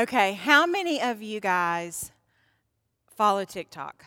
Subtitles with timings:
[0.00, 2.10] Okay, how many of you guys
[3.18, 4.06] follow TikTok?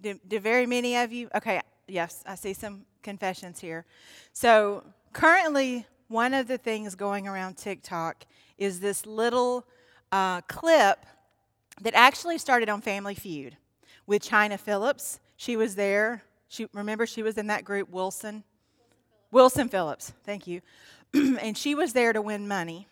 [0.00, 1.28] Do, do very many of you?
[1.32, 3.84] Okay, yes, I see some confessions here.
[4.32, 4.82] So,
[5.12, 8.26] currently, one of the things going around TikTok
[8.58, 9.64] is this little
[10.10, 11.06] uh, clip
[11.80, 13.56] that actually started on Family Feud
[14.08, 15.20] with Chynna Phillips.
[15.36, 16.24] She was there.
[16.48, 18.42] She remember she was in that group Wilson
[19.30, 20.12] Wilson Phillips.
[20.24, 20.62] Thank you.
[21.14, 22.88] and she was there to win money.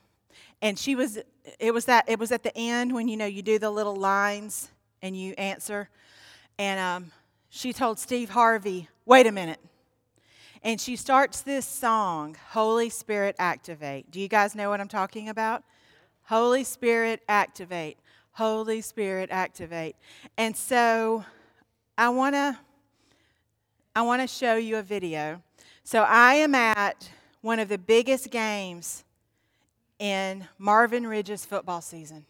[0.62, 1.18] And she was
[1.58, 3.96] it was that it was at the end when you know you do the little
[3.96, 4.71] lines
[5.02, 5.90] and you answer.
[6.57, 7.12] And um,
[7.50, 9.58] she told Steve Harvey, "Wait a minute."
[10.64, 14.08] And she starts this song, Holy Spirit Activate.
[14.12, 15.64] Do you guys know what I'm talking about?
[16.26, 17.99] Holy Spirit Activate.
[18.30, 19.96] Holy Spirit Activate.
[20.38, 21.24] And so
[21.99, 22.57] I want to
[23.96, 25.43] I want to show you a video.
[25.82, 27.10] So I am at
[27.40, 29.02] one of the biggest games
[30.03, 32.27] in Marvin Ridge's football season.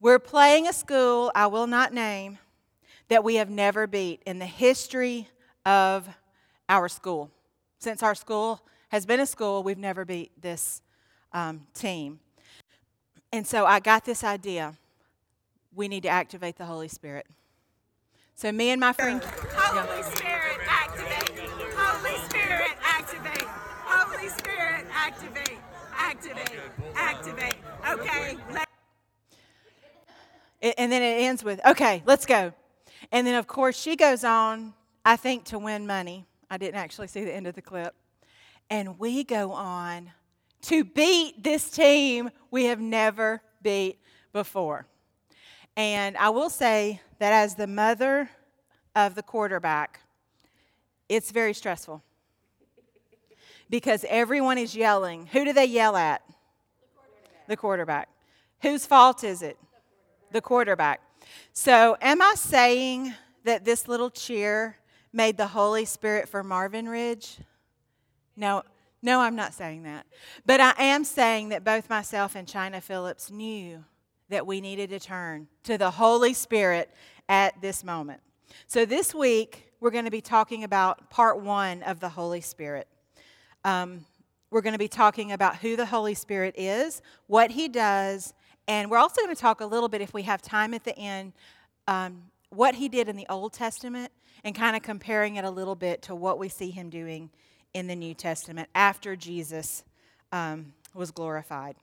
[0.00, 2.38] We're playing a school I will not name
[3.08, 5.28] that we have never beat in the history
[5.66, 6.08] of
[6.66, 7.30] our school.
[7.78, 10.80] Since our school has been a school, we've never beat this
[11.34, 12.20] um, team.
[13.34, 14.78] And so I got this idea
[15.74, 17.26] we need to activate the Holy Spirit.
[18.34, 19.22] So, me and my friend.
[19.22, 20.29] Holy Spirit,
[26.20, 26.60] Activate.
[26.94, 27.54] Activate.
[27.88, 28.36] Okay.
[30.62, 32.52] And then it ends with, okay, let's go.
[33.10, 36.26] And then, of course, she goes on, I think, to win money.
[36.50, 37.94] I didn't actually see the end of the clip.
[38.68, 40.10] And we go on
[40.62, 43.98] to beat this team we have never beat
[44.34, 44.86] before.
[45.76, 48.28] And I will say that as the mother
[48.94, 50.00] of the quarterback,
[51.08, 52.02] it's very stressful
[53.70, 55.26] because everyone is yelling.
[55.26, 56.22] Who do they yell at?
[56.26, 56.36] The
[56.96, 57.46] quarterback.
[57.48, 58.08] The quarterback.
[58.62, 59.56] Whose fault is it?
[60.32, 61.00] The quarterback.
[61.52, 63.14] So, am I saying
[63.44, 64.76] that this little cheer
[65.12, 67.38] made the Holy Spirit for Marvin Ridge?
[68.36, 68.62] No,
[69.02, 70.06] no, I'm not saying that.
[70.44, 73.84] But I am saying that both myself and Chynna Phillips knew
[74.28, 76.90] that we needed to turn to the Holy Spirit
[77.28, 78.20] at this moment.
[78.66, 82.86] So this week, we're going to be talking about part one of the Holy Spirit.
[83.64, 84.04] Um,
[84.50, 88.34] we're going to be talking about who the Holy Spirit is, what he does,
[88.66, 90.96] and we're also going to talk a little bit, if we have time at the
[90.96, 91.32] end,
[91.88, 94.12] um, what he did in the Old Testament
[94.44, 97.30] and kind of comparing it a little bit to what we see him doing
[97.74, 99.84] in the New Testament after Jesus
[100.32, 101.76] um, was glorified.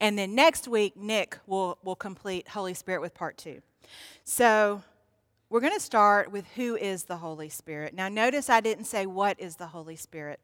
[0.00, 3.62] And then next week, Nick will, will complete Holy Spirit with part two.
[4.24, 4.82] So
[5.50, 7.94] we're going to start with who is the Holy Spirit.
[7.94, 10.40] Now, notice I didn't say what is the Holy Spirit.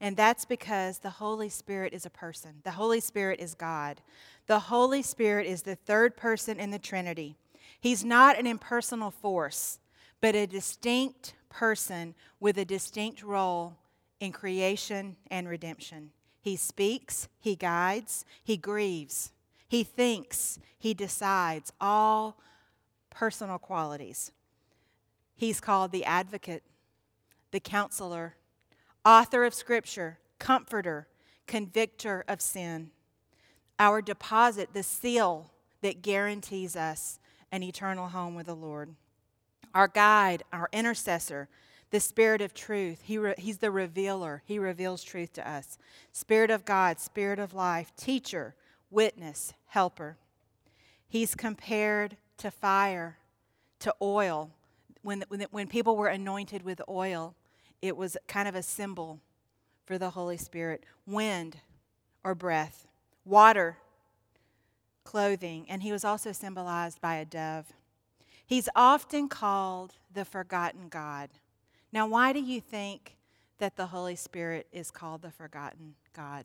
[0.00, 2.62] And that's because the Holy Spirit is a person.
[2.64, 4.00] The Holy Spirit is God.
[4.46, 7.36] The Holy Spirit is the third person in the Trinity.
[7.78, 9.78] He's not an impersonal force,
[10.20, 13.76] but a distinct person with a distinct role
[14.20, 16.10] in creation and redemption.
[16.40, 19.32] He speaks, he guides, he grieves,
[19.68, 22.38] he thinks, he decides, all
[23.10, 24.32] personal qualities.
[25.34, 26.62] He's called the advocate,
[27.50, 28.36] the counselor,
[29.04, 31.06] author of scripture, comforter,
[31.46, 32.90] convictor of sin,
[33.78, 35.50] our deposit, the seal
[35.80, 37.18] that guarantees us
[37.50, 38.94] an eternal home with the Lord,
[39.74, 41.48] our guide, our intercessor,
[41.90, 43.02] the Spirit of truth.
[43.02, 44.42] He re- he's the revealer.
[44.46, 45.78] He reveals truth to us.
[46.12, 48.54] Spirit of God, Spirit of life, teacher,
[48.90, 50.16] witness, helper.
[51.08, 53.18] He's compared to fire,
[53.80, 54.50] to oil.
[55.02, 57.34] When, when, when people were anointed with oil,
[57.82, 59.20] it was kind of a symbol
[59.84, 60.84] for the Holy Spirit.
[61.06, 61.58] Wind
[62.22, 62.86] or breath,
[63.24, 63.78] water,
[65.04, 67.72] clothing, and he was also symbolized by a dove.
[68.46, 71.30] He's often called the forgotten God.
[71.92, 73.16] Now, why do you think
[73.58, 76.44] that the Holy Spirit is called the forgotten God?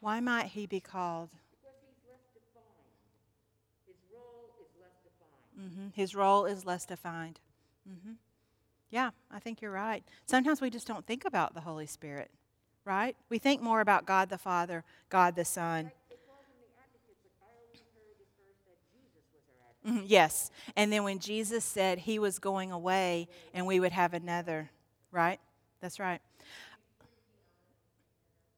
[0.00, 1.30] Why might he be called?
[1.50, 2.94] Because he's less defined.
[3.86, 5.42] His role is less defined.
[5.60, 5.88] Mm-hmm.
[5.94, 7.40] His role is less defined.
[7.88, 8.12] Mm-hmm.
[8.90, 10.02] Yeah, I think you're right.
[10.26, 12.30] Sometimes we just don't think about the Holy Spirit,
[12.84, 13.16] right?
[13.28, 15.90] We think more about God the Father, God the Son.
[19.86, 20.50] Mm-hmm, yes.
[20.76, 24.70] And then when Jesus said he was going away and we would have another,
[25.12, 25.38] right?
[25.80, 26.20] That's right.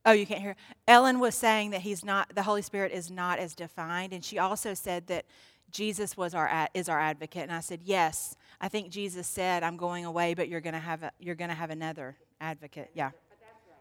[0.06, 0.56] Oh, you can't hear.
[0.88, 4.38] Ellen was saying that he's not the Holy Spirit is not as defined and she
[4.38, 5.26] also said that
[5.70, 9.76] Jesus was our is our advocate and I said, "Yes, I think Jesus said, I'm
[9.76, 12.90] going away, but you're to have, a, you're to have another advocate.
[12.94, 13.10] Yeah.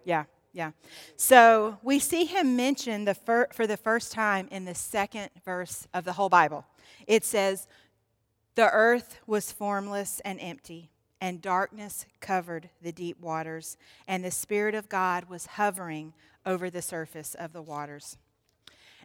[0.06, 0.24] Yeah.
[0.54, 0.72] Yeah.
[1.16, 5.88] So we see him mentioned the fir- for the first time in the second verse
[5.94, 6.66] of the whole Bible.
[7.06, 7.68] It says,
[8.56, 10.90] The earth was formless and empty,
[11.22, 13.78] and darkness covered the deep waters,
[14.08, 16.14] and the Spirit of God was hovering
[16.48, 18.18] over the surface of the waters.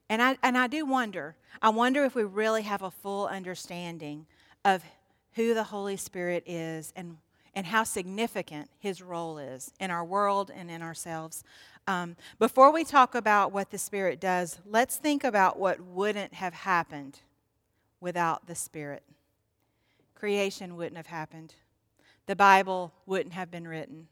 [0.09, 4.27] And I, and I do wonder, I wonder if we really have a full understanding
[4.65, 4.85] of
[5.33, 7.17] who the Holy Spirit is and
[7.55, 11.45] and how significant his role is in our world and in ourselves.
[11.87, 16.55] Um, before we talk about what the Spirit does, let's think about what wouldn't have
[16.55, 17.21] happened
[18.01, 19.03] without the Spirit.
[20.15, 21.55] Creation wouldn't have happened,
[22.27, 24.09] the Bible wouldn't have been written,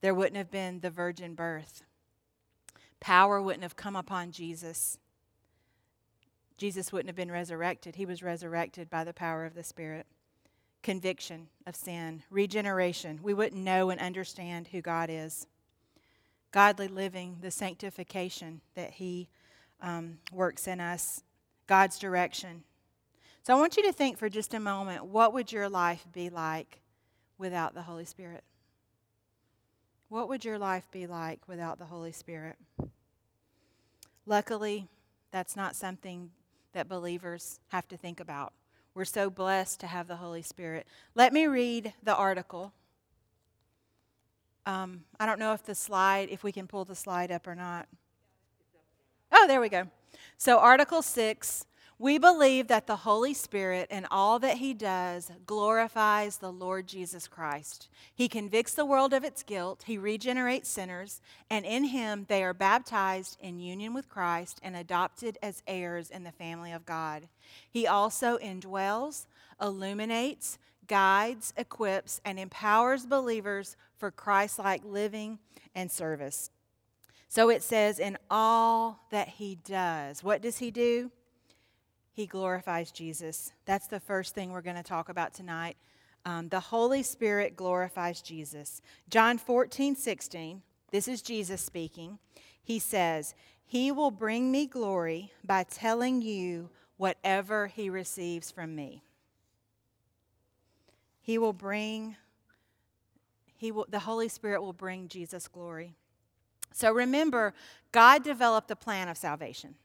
[0.00, 1.82] there wouldn't have been the virgin birth,
[3.02, 4.96] power wouldn't have come upon Jesus.
[6.56, 7.96] Jesus wouldn't have been resurrected.
[7.96, 10.06] He was resurrected by the power of the Spirit
[10.82, 13.20] conviction of sin, regeneration.
[13.22, 15.46] We wouldn't know and understand who God is.
[16.50, 19.28] Godly living, the sanctification that He
[19.80, 21.22] um, works in us,
[21.66, 22.64] God's direction.
[23.42, 26.30] So I want you to think for just a moment what would your life be
[26.30, 26.80] like
[27.38, 28.44] without the Holy Spirit?
[30.08, 32.56] What would your life be like without the Holy Spirit?
[34.26, 34.88] Luckily,
[35.30, 36.30] that's not something
[36.72, 38.52] that believers have to think about.
[38.94, 40.86] We're so blessed to have the Holy Spirit.
[41.14, 42.72] Let me read the article.
[44.66, 47.54] Um, I don't know if the slide, if we can pull the slide up or
[47.54, 47.88] not.
[49.32, 49.88] Oh, there we go.
[50.36, 51.64] So, Article 6
[51.98, 57.28] we believe that the Holy Spirit and all that He does glorifies the Lord Jesus
[57.28, 57.88] Christ.
[58.14, 62.54] He convicts the world of its guilt, He regenerates sinners, and in Him they are
[62.54, 67.28] baptized in union with Christ and adopted as heirs in the family of God.
[67.70, 69.26] He also indwells,
[69.60, 75.38] illuminates, guides, equips, and empowers believers for Christ like living
[75.74, 76.50] and service.
[77.28, 81.10] So it says, in all that He does, what does He do?
[82.12, 83.52] He glorifies Jesus.
[83.64, 85.76] That's the first thing we're going to talk about tonight.
[86.24, 88.82] Um, the Holy Spirit glorifies Jesus.
[89.08, 92.18] John 14, 16, this is Jesus speaking.
[92.62, 96.68] He says, He will bring me glory by telling you
[96.98, 99.02] whatever He receives from me.
[101.22, 102.16] He will bring,
[103.56, 105.94] he will, the Holy Spirit will bring Jesus glory.
[106.72, 107.54] So remember,
[107.92, 109.76] God developed the plan of salvation.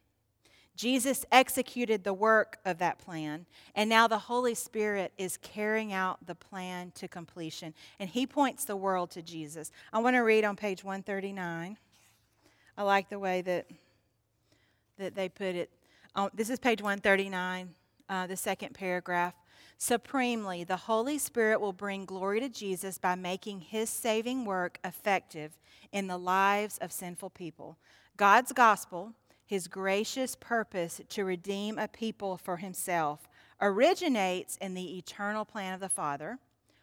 [0.78, 6.24] Jesus executed the work of that plan, and now the Holy Spirit is carrying out
[6.28, 7.74] the plan to completion.
[8.00, 9.72] And He points the world to Jesus.
[9.92, 11.78] I want to read on page 139.
[12.78, 13.66] I like the way that,
[15.00, 15.72] that they put it.
[16.16, 17.72] Um, this is page 139,
[18.08, 19.34] uh, the second paragraph.
[19.80, 25.58] Supremely, the Holy Spirit will bring glory to Jesus by making His saving work effective
[25.92, 27.80] in the lives of sinful people.
[28.16, 29.14] God's gospel
[29.48, 33.30] his gracious purpose to redeem a people for himself
[33.62, 36.38] originates in the eternal plan of the Father,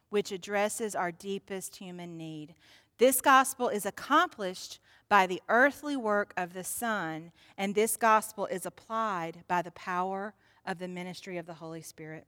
[0.08, 2.54] which addresses our deepest human need.
[2.96, 4.80] This gospel is accomplished
[5.10, 10.34] by the earthly work of the Son, and this gospel is applied by the power
[10.64, 12.26] of the ministry of the Holy Spirit.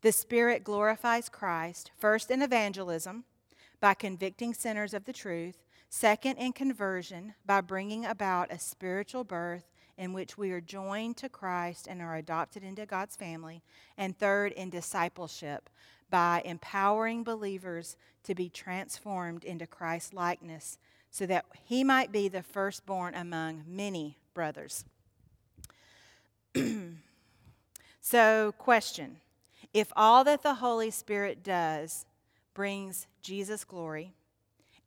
[0.00, 3.24] The Spirit glorifies Christ, first in evangelism,
[3.78, 9.70] by convicting sinners of the truth, Second, in conversion, by bringing about a spiritual birth
[9.96, 13.62] in which we are joined to Christ and are adopted into God's family.
[13.96, 15.70] And third, in discipleship,
[16.10, 20.78] by empowering believers to be transformed into Christ's likeness
[21.10, 24.84] so that he might be the firstborn among many brothers.
[28.00, 29.16] so, question
[29.72, 32.04] If all that the Holy Spirit does
[32.54, 34.12] brings Jesus glory,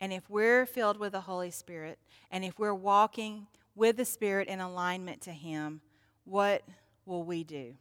[0.02, 2.00] and if we're filled with the Holy Spirit,
[2.32, 5.82] and if we're walking with the Spirit in alignment to Him,
[6.26, 6.64] what
[7.06, 7.76] will we do?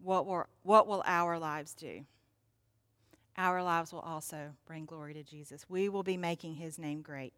[0.00, 2.04] What will, what will our lives do?
[3.36, 5.66] Our lives will also bring glory to Jesus.
[5.68, 7.32] We will be making His name great.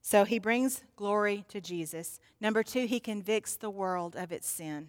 [0.00, 2.18] So he brings glory to Jesus.
[2.40, 4.88] Number two, he convicts the world of its sin.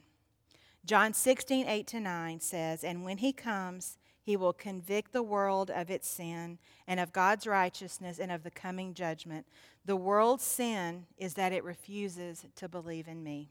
[0.86, 3.98] John 16, 8 to 9 says, And when he comes,
[4.30, 8.52] he will convict the world of its sin and of God's righteousness and of the
[8.52, 9.48] coming judgment.
[9.86, 13.50] The world's sin is that it refuses to believe in me.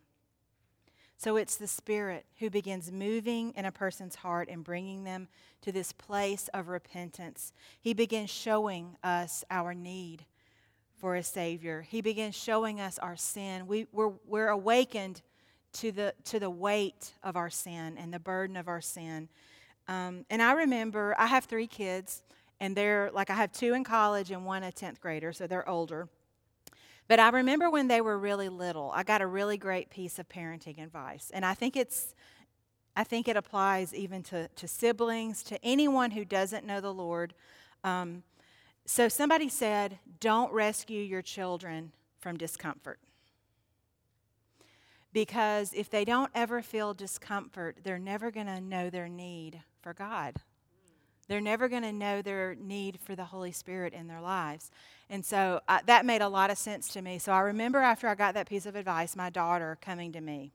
[1.17, 5.27] So it's the Spirit who begins moving in a person's heart and bringing them
[5.63, 7.53] to this place of repentance.
[7.81, 10.27] He begins showing us our need
[10.95, 11.85] for a Savior.
[11.91, 13.67] He begins showing us our sin.
[13.67, 15.23] We, we're, we're awakened
[15.73, 19.29] to the, to the weight of our sin and the burden of our sin.
[19.89, 22.23] Um, and I remember I have three kids,
[22.61, 25.69] and they're like I have two in college and one a 10th grader, so they're
[25.69, 26.09] older.
[27.09, 30.29] But I remember when they were really little, I got a really great piece of
[30.29, 31.31] parenting advice.
[31.33, 32.15] And I think it's
[32.95, 37.33] I think it applies even to, to siblings, to anyone who doesn't know the Lord.
[37.85, 38.25] Um,
[38.87, 42.99] so somebody said, Don't rescue your children from discomfort.
[45.19, 49.93] Because if they don't ever feel discomfort, they're never going to know their need for
[49.93, 50.37] God.
[51.27, 54.71] They're never going to know their need for the Holy Spirit in their lives.
[55.11, 57.19] And so uh, that made a lot of sense to me.
[57.19, 60.53] So I remember after I got that piece of advice, my daughter coming to me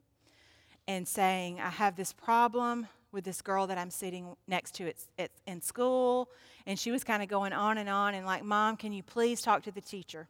[0.87, 4.95] and saying, I have this problem with this girl that I'm sitting next to at,
[5.19, 6.29] at, in school.
[6.65, 9.41] And she was kind of going on and on and like, Mom, can you please
[9.41, 10.29] talk to the teacher?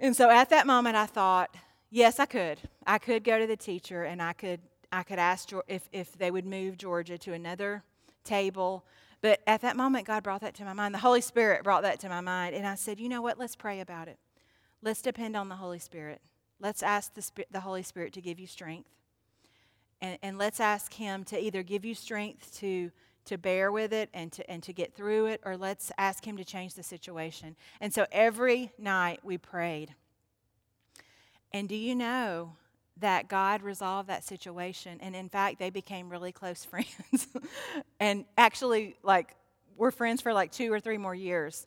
[0.00, 1.54] And so at that moment, I thought,
[1.90, 2.58] yes, I could.
[2.86, 4.60] I could go to the teacher and I could,
[4.92, 7.82] I could ask if, if they would move Georgia to another
[8.24, 8.84] table.
[9.22, 10.94] But at that moment, God brought that to my mind.
[10.94, 12.54] The Holy Spirit brought that to my mind.
[12.54, 13.38] And I said, you know what?
[13.38, 14.18] Let's pray about it.
[14.82, 16.22] Let's depend on the Holy Spirit.
[16.58, 18.88] Let's ask the, the Holy Spirit to give you strength.
[20.00, 22.90] And, and let's ask Him to either give you strength to,
[23.26, 26.38] to bear with it and to, and to get through it, or let's ask Him
[26.38, 27.56] to change the situation.
[27.80, 29.94] And so every night we prayed.
[31.52, 32.54] And do you know
[32.98, 34.98] that God resolved that situation?
[35.00, 37.28] And in fact, they became really close friends.
[37.98, 39.34] and actually, like,
[39.76, 41.66] we're friends for like two or three more years.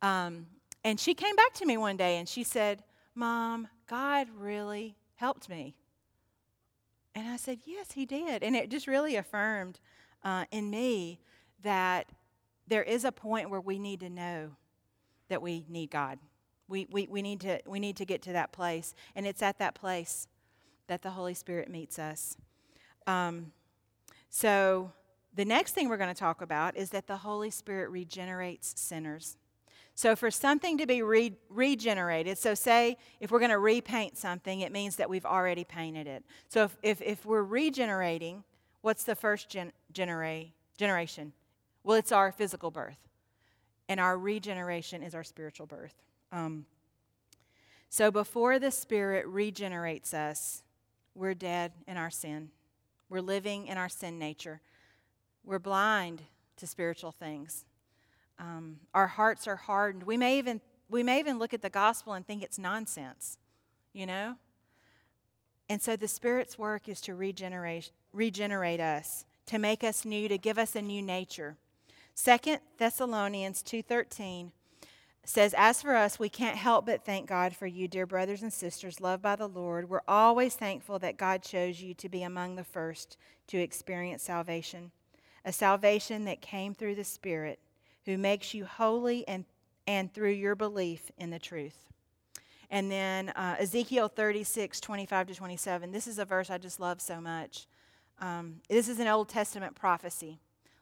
[0.00, 0.46] Um,
[0.84, 5.48] and she came back to me one day and she said, Mom, God really helped
[5.48, 5.74] me.
[7.14, 8.44] And I said, Yes, He did.
[8.44, 9.80] And it just really affirmed
[10.22, 11.18] uh, in me
[11.62, 12.06] that
[12.68, 14.50] there is a point where we need to know
[15.28, 16.18] that we need God.
[16.68, 18.94] We, we, we, need to, we need to get to that place.
[19.16, 20.28] And it's at that place
[20.86, 22.36] that the Holy Spirit meets us.
[23.06, 23.52] Um,
[24.30, 24.92] so,
[25.34, 29.36] the next thing we're going to talk about is that the Holy Spirit regenerates sinners.
[29.94, 34.60] So, for something to be re- regenerated, so say if we're going to repaint something,
[34.60, 36.24] it means that we've already painted it.
[36.48, 38.44] So, if, if, if we're regenerating,
[38.80, 40.46] what's the first gen- genera-
[40.76, 41.32] generation?
[41.82, 42.98] Well, it's our physical birth.
[43.88, 45.94] And our regeneration is our spiritual birth.
[46.30, 46.66] Um,
[47.88, 50.62] so before the Spirit regenerates us,
[51.14, 52.50] we're dead in our sin.
[53.08, 54.60] We're living in our sin nature.
[55.44, 56.22] We're blind
[56.58, 57.64] to spiritual things.
[58.38, 60.04] Um, our hearts are hardened.
[60.04, 63.38] We may even we may even look at the gospel and think it's nonsense,
[63.92, 64.36] you know.
[65.68, 70.38] And so the Spirit's work is to regenerate regenerate us, to make us new, to
[70.38, 71.56] give us a new nature.
[72.14, 74.52] Second Thessalonians two thirteen
[75.28, 78.52] says, As for us, we can't help but thank God for you, dear brothers and
[78.52, 79.88] sisters, loved by the Lord.
[79.88, 83.18] We're always thankful that God chose you to be among the first
[83.48, 84.90] to experience salvation,
[85.44, 87.58] a salvation that came through the Spirit,
[88.06, 89.44] who makes you holy and,
[89.86, 91.90] and through your belief in the truth.
[92.70, 95.92] And then uh, Ezekiel 36, 25 to 27.
[95.92, 97.66] This is a verse I just love so much.
[98.20, 100.40] Um, this is an Old Testament prophecy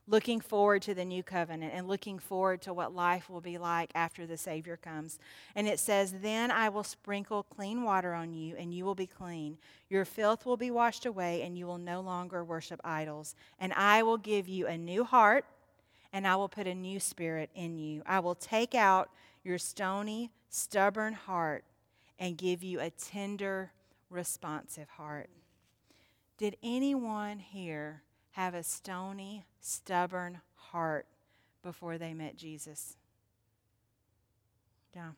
[0.08, 3.90] looking forward to the new covenant and looking forward to what life will be like
[3.94, 5.18] after the Savior comes.
[5.54, 9.06] And it says, Then I will sprinkle clean water on you, and you will be
[9.06, 9.58] clean.
[9.88, 13.34] Your filth will be washed away, and you will no longer worship idols.
[13.58, 15.44] And I will give you a new heart,
[16.12, 18.02] and I will put a new spirit in you.
[18.06, 19.10] I will take out
[19.42, 21.64] your stony, stubborn heart
[22.18, 23.72] and give you a tender,
[24.10, 25.28] responsive heart.
[26.38, 28.02] Did anyone here
[28.36, 31.06] have a stony, stubborn heart
[31.62, 32.98] before they met Jesus.
[34.94, 35.12] Yeah.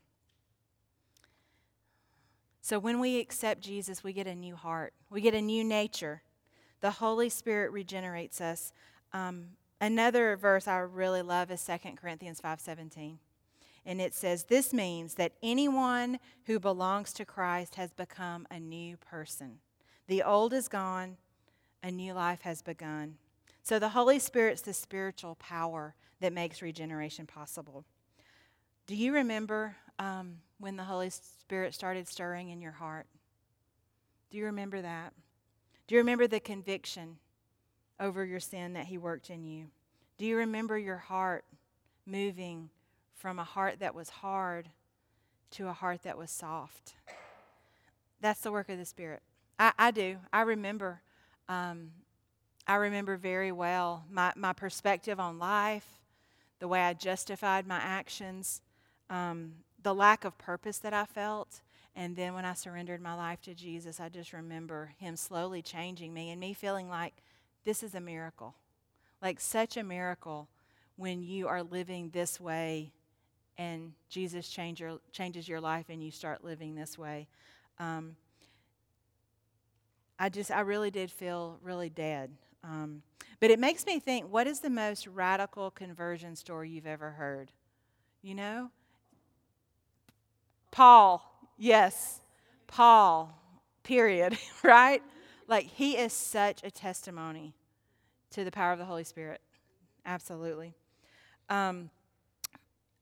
[2.61, 6.23] So when we accept Jesus, we get a new heart, we get a new nature.
[6.81, 8.73] The Holy Spirit regenerates us.
[9.13, 9.47] Um,
[9.81, 13.19] another verse I really love is 2 Corinthians 5:17.
[13.85, 18.97] And it says, This means that anyone who belongs to Christ has become a new
[18.97, 19.59] person.
[20.07, 21.17] The old is gone,
[21.82, 23.16] a new life has begun.
[23.62, 27.85] So the Holy Spirit's the spiritual power that makes regeneration possible.
[28.87, 33.06] Do you remember um, when the Holy Spirit started stirring in your heart?
[34.30, 35.12] Do you remember that?
[35.87, 37.18] Do you remember the conviction
[38.00, 39.66] over your sin that He worked in you?
[40.18, 41.44] Do you remember your heart
[42.06, 42.70] moving
[43.14, 44.68] from a heart that was hard
[45.52, 46.94] to a heart that was soft?
[48.20, 49.23] That's the work of the Spirit.
[49.58, 50.16] I, I do.
[50.32, 51.02] I remember
[51.49, 51.90] um,
[52.67, 55.87] I remember very well my, my perspective on life,
[56.59, 58.61] the way I justified my actions,
[59.09, 59.52] um,
[59.83, 61.61] the lack of purpose that I felt.
[61.97, 66.12] And then when I surrendered my life to Jesus, I just remember Him slowly changing
[66.12, 67.14] me and me feeling like
[67.64, 68.55] this is a miracle.
[69.23, 70.49] Like such a miracle
[70.97, 72.93] when you are living this way
[73.57, 77.26] and Jesus change your, changes your life and you start living this way.
[77.78, 78.17] Um,
[80.19, 82.31] I just, I really did feel really dead.
[82.65, 83.03] Um,
[83.41, 87.53] but it makes me think what is the most radical conversion story you've ever heard?
[88.23, 88.71] You know?
[90.71, 92.21] Paul, yes,
[92.67, 93.37] Paul,
[93.83, 95.03] period, right?
[95.47, 97.55] Like he is such a testimony
[98.31, 99.41] to the power of the Holy Spirit.
[100.05, 100.75] Absolutely.
[101.49, 101.91] Um,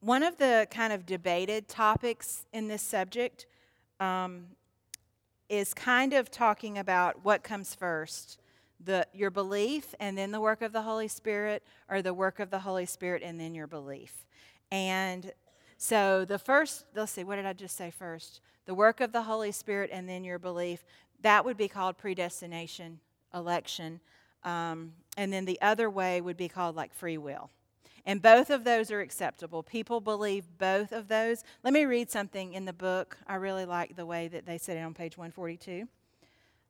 [0.00, 3.46] one of the kind of debated topics in this subject
[3.98, 4.46] um,
[5.48, 8.38] is kind of talking about what comes first
[8.84, 12.50] the, your belief and then the work of the Holy Spirit, or the work of
[12.50, 14.26] the Holy Spirit and then your belief.
[14.70, 15.32] And
[15.78, 18.40] so the first, let's see, what did I just say first?
[18.66, 20.84] The work of the Holy Spirit and then your belief.
[21.22, 23.00] That would be called predestination,
[23.34, 24.00] election.
[24.44, 27.50] Um, and then the other way would be called like free will.
[28.06, 29.64] And both of those are acceptable.
[29.64, 31.42] People believe both of those.
[31.64, 33.18] Let me read something in the book.
[33.26, 35.88] I really like the way that they said it on page 142.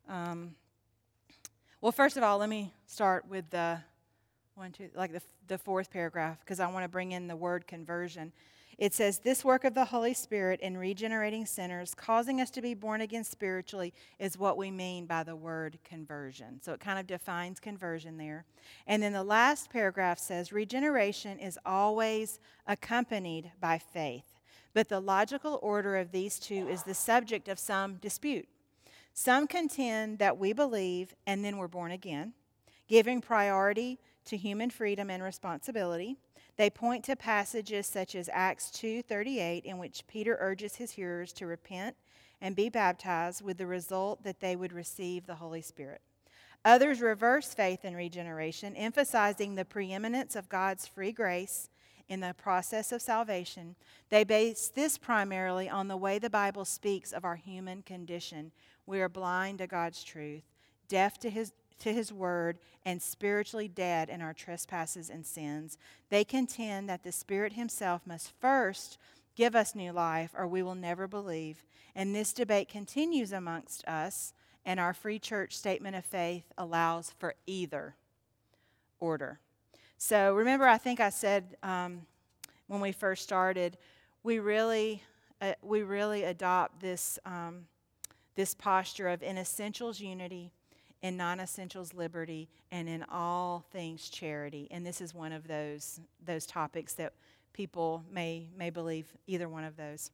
[0.08, 0.54] Um,
[1.82, 3.78] well, first of all, let me start with the
[4.54, 7.66] one, two, like the, the fourth paragraph, because I want to bring in the word
[7.66, 8.32] conversion.
[8.78, 12.74] It says, This work of the Holy Spirit in regenerating sinners, causing us to be
[12.74, 16.60] born again spiritually, is what we mean by the word conversion.
[16.62, 18.44] So it kind of defines conversion there.
[18.86, 24.40] And then the last paragraph says, Regeneration is always accompanied by faith,
[24.74, 28.46] but the logical order of these two is the subject of some dispute.
[29.14, 32.34] Some contend that we believe and then we're born again,
[32.86, 36.18] giving priority to human freedom and responsibility.
[36.56, 41.46] They point to passages such as Acts 2:38 in which Peter urges his hearers to
[41.46, 41.96] repent
[42.40, 46.00] and be baptized with the result that they would receive the Holy Spirit.
[46.64, 51.68] Others reverse faith in regeneration, emphasizing the preeminence of God's free grace
[52.08, 53.76] in the process of salvation.
[54.08, 58.52] They base this primarily on the way the Bible speaks of our human condition.
[58.86, 60.44] We are blind to God's truth,
[60.88, 65.76] deaf to his to his word and spiritually dead in our trespasses and sins.
[66.08, 68.98] They contend that the Spirit himself must first
[69.34, 71.64] give us new life or we will never believe.
[71.94, 74.34] And this debate continues amongst us,
[74.64, 77.94] and our free church statement of faith allows for either
[79.00, 79.40] order.
[79.96, 82.02] So remember, I think I said um,
[82.66, 83.78] when we first started,
[84.22, 85.02] we really,
[85.40, 87.66] uh, we really adopt this, um,
[88.34, 90.52] this posture of in essentials unity
[91.06, 94.66] in non essentials liberty, and in all things charity.
[94.70, 97.12] And this is one of those, those topics that
[97.52, 100.10] people may, may believe either one of those.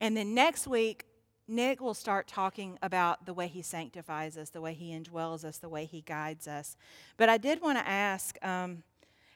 [0.00, 1.06] And then next week,
[1.48, 5.58] Nick will start talking about the way he sanctifies us, the way he indwells us,
[5.58, 6.76] the way he guides us.
[7.16, 8.84] But I did want to ask um,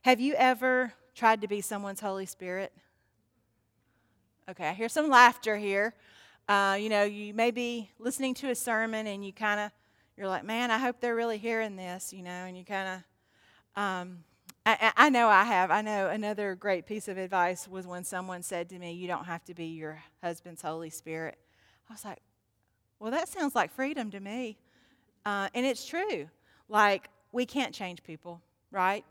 [0.03, 2.73] have you ever tried to be someone's Holy Spirit?
[4.49, 5.95] Okay, I hear some laughter here.
[6.49, 9.73] Uh, you know, you may be listening to a sermon and you kind of
[10.17, 13.03] you're like, man, I hope they're really hearing this, you know, and you kind
[13.77, 14.19] of, um,
[14.67, 15.71] I, I know I have.
[15.71, 19.25] I know another great piece of advice was when someone said to me, You don't
[19.25, 21.37] have to be your husband's Holy Spirit.
[21.91, 22.21] I was like,
[22.99, 24.57] Well, that sounds like freedom to me.
[25.27, 26.29] Uh, and it's true.
[26.69, 29.05] Like, we can't change people, right?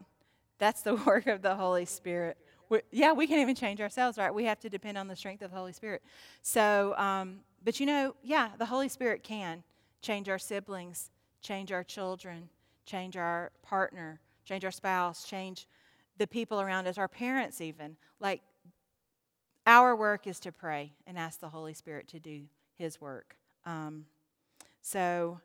[0.57, 2.37] That's the work of the Holy Spirit.
[2.69, 4.33] we yeah, we can't even change ourselves, right?
[4.33, 6.01] We have to depend on the strength of the Holy Spirit.
[6.41, 9.63] So, um, but you know, yeah, the Holy Spirit can
[10.03, 11.09] change our siblings,
[11.41, 12.49] change our children,
[12.85, 15.67] change our partner, change our spouse, change
[16.17, 17.95] the people around us, our parents, even.
[18.19, 18.41] Like,
[19.65, 22.41] our work is to pray and ask the Holy Spirit to do
[22.75, 23.37] His work.
[23.65, 24.05] Um,
[24.81, 25.39] so,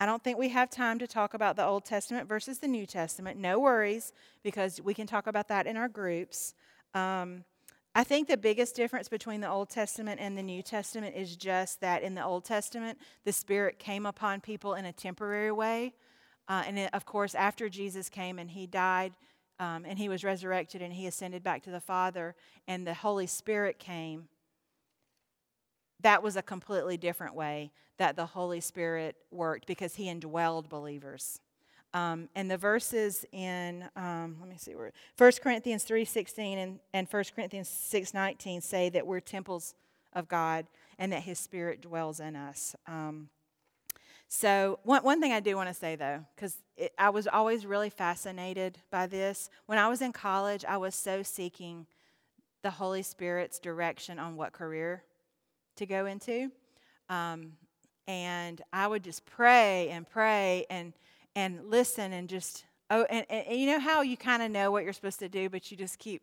[0.00, 2.86] I don't think we have time to talk about the Old Testament versus the New
[2.86, 3.38] Testament.
[3.38, 4.12] No worries,
[4.42, 6.54] because we can talk about that in our groups.
[6.94, 7.44] Um,
[7.96, 11.80] I think the biggest difference between the Old Testament and the New Testament is just
[11.80, 15.94] that in the Old Testament, the Spirit came upon people in a temporary way.
[16.46, 19.14] Uh, and it, of course, after Jesus came and he died
[19.58, 22.34] um, and he was resurrected and he ascended back to the Father
[22.68, 24.28] and the Holy Spirit came,
[26.00, 31.40] that was a completely different way that the Holy Spirit worked because he indwelled believers.
[31.96, 37.08] Um, and the verses in, um, let me see where, 1 Corinthians 3.16 and, and
[37.10, 39.74] 1 Corinthians 6.19 say that we're temples
[40.12, 40.66] of God
[40.98, 42.76] and that his spirit dwells in us.
[42.86, 43.30] Um,
[44.28, 46.58] so one, one thing I do want to say though, because
[46.98, 49.48] I was always really fascinated by this.
[49.64, 51.86] When I was in college, I was so seeking
[52.60, 55.02] the Holy Spirit's direction on what career
[55.76, 56.50] to go into.
[57.08, 57.52] Um,
[58.06, 60.92] and I would just pray and pray and
[61.36, 64.72] and listen and just oh, and, and, and you know how you kind of know
[64.72, 66.22] what you're supposed to do, but you just keep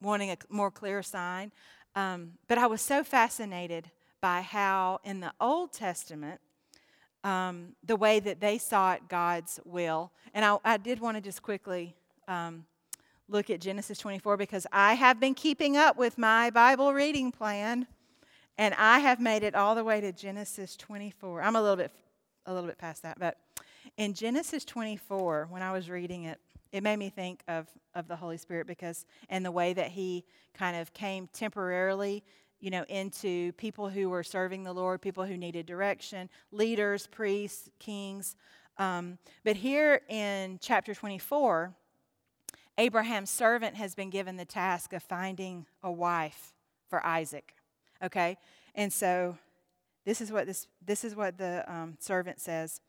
[0.00, 1.52] wanting a more clear sign.
[1.94, 3.90] Um, but I was so fascinated
[4.20, 6.40] by how in the Old Testament,
[7.24, 10.10] um, the way that they sought God's will.
[10.32, 11.94] And I, I did want to just quickly
[12.28, 12.64] um,
[13.28, 17.86] look at Genesis 24 because I have been keeping up with my Bible reading plan,
[18.56, 21.42] and I have made it all the way to Genesis 24.
[21.42, 21.90] I'm a little bit,
[22.46, 23.36] a little bit past that, but
[23.96, 26.40] in Genesis 24, when I was reading it,
[26.72, 30.24] it made me think of, of the Holy Spirit because, and the way that He
[30.54, 32.22] kind of came temporarily
[32.60, 37.70] you know, into people who were serving the Lord, people who needed direction, leaders, priests,
[37.78, 38.36] kings.
[38.76, 41.74] Um, but here in chapter 24,
[42.78, 46.52] Abraham's servant has been given the task of finding a wife
[46.88, 47.54] for Isaac.
[48.02, 48.36] Okay,
[48.74, 49.36] and so
[50.04, 52.80] this is what this this is what the um, servant says.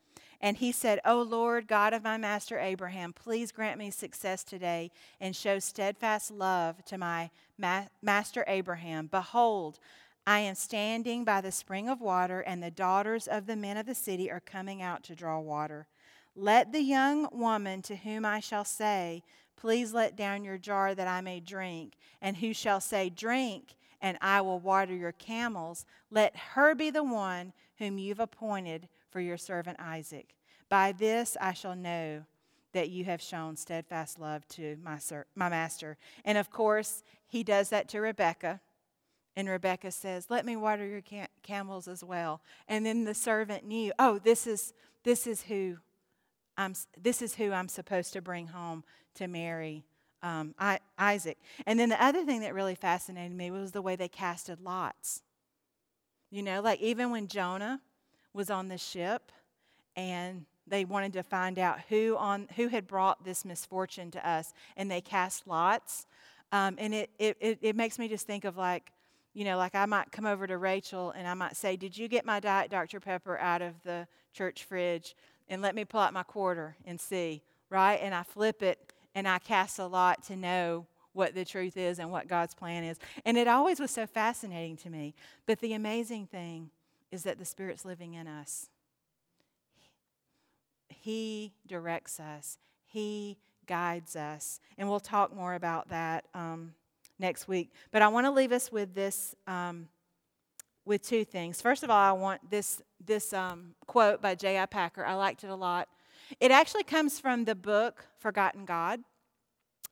[0.42, 4.90] And he said, O Lord, God of my master Abraham, please grant me success today
[5.20, 9.06] and show steadfast love to my ma- master Abraham.
[9.06, 9.78] Behold,
[10.26, 13.86] I am standing by the spring of water, and the daughters of the men of
[13.86, 15.86] the city are coming out to draw water.
[16.34, 19.22] Let the young woman to whom I shall say,
[19.56, 24.18] Please let down your jar that I may drink, and who shall say, Drink, and
[24.20, 29.36] I will water your camels, let her be the one whom you've appointed for your
[29.36, 30.34] servant Isaac.
[30.68, 32.24] By this I shall know
[32.72, 35.98] that you have shown steadfast love to my, ser- my master.
[36.24, 38.60] And of course, he does that to Rebecca.
[39.36, 42.40] And Rebecca says, Let me water your cam- camels as well.
[42.66, 44.72] And then the servant knew, oh, this is,
[45.04, 45.76] this is who
[46.56, 49.84] I'm, this is who I'm supposed to bring home to marry
[50.22, 51.38] um, I, Isaac.
[51.66, 55.22] And then the other thing that really fascinated me was the way they casted lots.
[56.30, 57.80] You know, like even when Jonah
[58.32, 59.32] was on the ship
[59.96, 64.52] and they wanted to find out who on who had brought this misfortune to us
[64.76, 66.06] and they cast lots.
[66.52, 68.92] Um, and it, it, it, it makes me just think of like
[69.34, 72.06] you know like i might come over to rachel and i might say did you
[72.06, 75.16] get my diet dr pepper out of the church fridge
[75.48, 77.42] and let me pull out my quarter and see
[77.72, 77.98] right?
[78.02, 81.98] And i flip it and i cast a lot to know what the truth is
[81.98, 82.98] and what god's plan is.
[83.24, 85.14] And it always was so fascinating to me.
[85.46, 86.70] But the amazing thing
[87.12, 88.68] is that the Spirit's living in us.
[90.88, 94.58] He directs us, He guides us.
[94.76, 96.74] And we'll talk more about that um,
[97.18, 97.72] next week.
[97.92, 99.36] But I want to leave us with this.
[99.46, 99.88] Um,
[100.84, 101.62] with two things.
[101.62, 104.66] First of all, I want this this um, quote by J.I.
[104.66, 105.04] Packer.
[105.04, 105.88] I liked it a lot.
[106.40, 109.00] It actually comes from the book Forgotten God.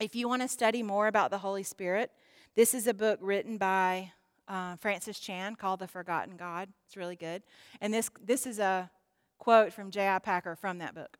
[0.00, 2.10] If you want to study more about the Holy Spirit,
[2.56, 4.12] this is a book written by
[4.50, 6.68] uh, Francis Chan called The Forgotten God.
[6.86, 7.42] It's really good.
[7.80, 8.90] And this, this is a
[9.38, 10.18] quote from J.I.
[10.18, 11.16] Packer from that book.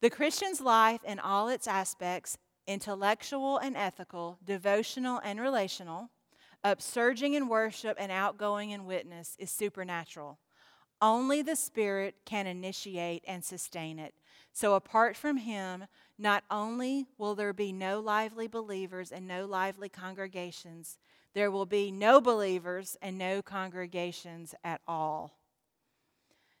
[0.00, 2.38] The Christian's life in all its aspects,
[2.68, 6.10] intellectual and ethical, devotional and relational,
[6.64, 10.38] upsurging in worship and outgoing in witness, is supernatural.
[11.00, 14.14] Only the Spirit can initiate and sustain it.
[14.52, 15.84] So, apart from Him,
[16.18, 20.98] not only will there be no lively believers and no lively congregations,
[21.34, 25.38] there will be no believers and no congregations at all.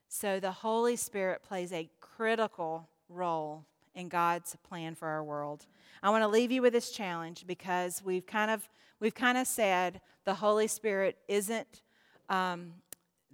[0.08, 5.66] So the Holy Spirit plays a critical role in God's plan for our world.
[6.02, 8.68] I want to leave you with this challenge because we've kind of
[9.00, 11.82] we've kind of said the Holy Spirit isn't
[12.28, 12.72] um,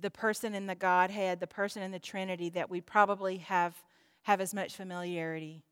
[0.00, 3.74] the person in the Godhead, the person in the Trinity that we probably have
[4.22, 5.62] have as much familiarity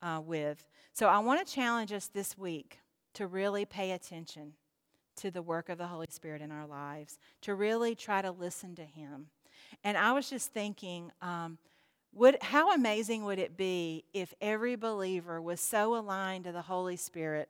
[0.00, 0.64] uh, with.
[0.92, 2.78] So I want to challenge us this week
[3.14, 4.52] to really pay attention
[5.16, 8.74] to the work of the Holy Spirit in our lives, to really try to listen
[8.76, 9.26] to Him.
[9.84, 11.58] And I was just thinking, um,
[12.12, 16.96] would, how amazing would it be if every believer was so aligned to the Holy
[16.96, 17.48] Spirit,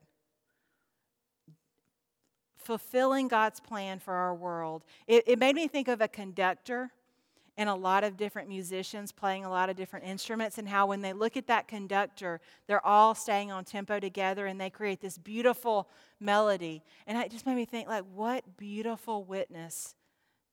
[2.56, 4.84] fulfilling God's plan for our world?
[5.06, 6.90] It, it made me think of a conductor
[7.58, 11.00] and a lot of different musicians playing a lot of different instruments, and how when
[11.00, 15.16] they look at that conductor, they're all staying on tempo together and they create this
[15.16, 15.88] beautiful
[16.20, 16.82] melody.
[17.06, 19.94] And it just made me think, like, what beautiful witness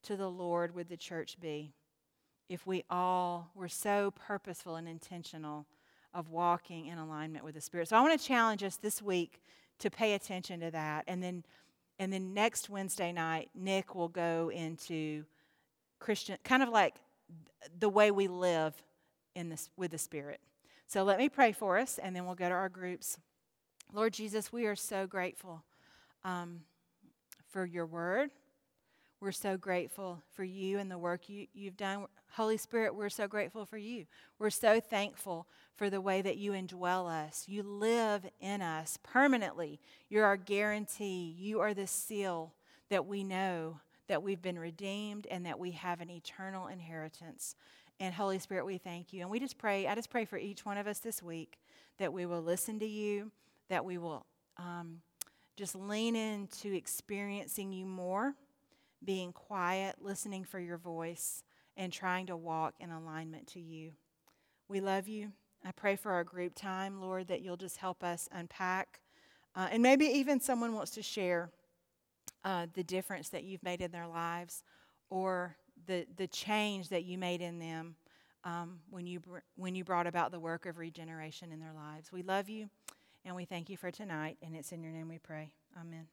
[0.04, 1.74] to the Lord would the church be
[2.50, 5.66] if we all were so purposeful and intentional
[6.14, 7.90] of walking in alignment with the Spirit?
[7.90, 9.42] So I want to challenge us this week
[9.80, 11.04] to pay attention to that.
[11.08, 11.44] And then
[12.00, 15.26] and then next Wednesday night, Nick will go into
[16.04, 16.96] Christian, kind of like
[17.80, 18.74] the way we live
[19.36, 20.42] in this, with the Spirit.
[20.86, 23.18] So let me pray for us, and then we'll go to our groups.
[23.94, 25.64] Lord Jesus, we are so grateful
[26.26, 26.60] um,
[27.50, 28.32] for your word.
[29.22, 32.08] We're so grateful for you and the work you, you've done.
[32.34, 34.06] Holy Spirit, we're so grateful for you.
[34.40, 37.46] We're so thankful for the way that you indwell us.
[37.48, 39.80] You live in us permanently.
[40.10, 41.34] You're our guarantee.
[41.40, 42.54] You are the seal
[42.90, 43.80] that we know
[44.14, 47.56] that we've been redeemed and that we have an eternal inheritance.
[48.00, 49.22] And Holy Spirit, we thank you.
[49.22, 51.58] And we just pray, I just pray for each one of us this week
[51.98, 53.32] that we will listen to you,
[53.70, 55.02] that we will um,
[55.58, 58.36] just lean into experiencing you more,
[59.04, 61.44] being quiet, listening for your voice,
[61.76, 63.94] and trying to walk in alignment to you.
[64.68, 65.32] We love you.
[65.66, 69.00] I pray for our group time, Lord, that you'll just help us unpack.
[69.56, 71.50] Uh, and maybe even someone wants to share
[72.44, 74.64] uh, the difference that you've made in their lives
[75.10, 77.96] or the, the change that you made in them
[78.44, 82.12] um, when, you br- when you brought about the work of regeneration in their lives.
[82.12, 82.70] We love you
[83.26, 85.54] and we thank you for tonight, and it's in your name we pray.
[85.80, 86.08] Amen.